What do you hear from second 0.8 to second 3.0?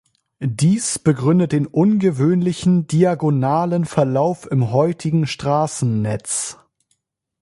begründet den ungewöhnlichen